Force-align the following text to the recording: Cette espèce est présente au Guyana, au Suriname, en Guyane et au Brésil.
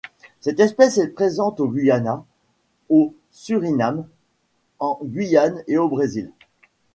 Cette 0.39 0.59
espèce 0.59 0.97
est 0.97 1.09
présente 1.09 1.59
au 1.59 1.67
Guyana, 1.67 2.25
au 2.89 3.13
Suriname, 3.29 4.07
en 4.79 4.97
Guyane 5.03 5.61
et 5.67 5.77
au 5.77 5.89
Brésil. 5.89 6.31